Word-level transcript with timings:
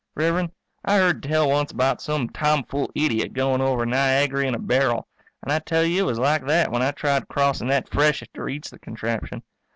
Rev'rend, 0.15 0.51
I 0.83 0.97
heard 0.97 1.21
tell 1.21 1.47
once 1.47 1.71
about 1.71 2.01
some 2.01 2.27
tomfool 2.27 2.89
idiot 2.95 3.33
going 3.33 3.61
over 3.61 3.85
Niagary 3.85 4.47
in 4.47 4.55
a 4.55 4.57
barrel, 4.57 5.07
and 5.43 5.51
I 5.53 5.59
tell 5.59 5.85
you 5.85 6.01
it 6.01 6.05
was 6.07 6.17
like 6.17 6.43
that 6.47 6.71
when 6.71 6.81
I 6.81 6.89
tried 6.89 7.27
crossin' 7.27 7.67
that 7.67 7.87
freshet 7.87 8.33
to 8.33 8.41
reach 8.41 8.71
the 8.71 8.79
contraption. 8.79 9.43